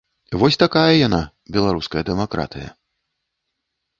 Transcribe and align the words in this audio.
Вось 0.43 0.55
такая 0.61 0.93
яна, 1.07 1.19
беларуская 1.57 2.03
дэмакратыя. 2.09 2.69